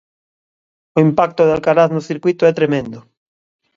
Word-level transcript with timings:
O 0.97 0.99
impacto 1.07 1.41
de 1.45 1.53
Alcaraz 1.55 1.89
no 1.93 2.05
circuíto 2.09 2.43
é 2.51 2.51
tremendo. 2.59 2.99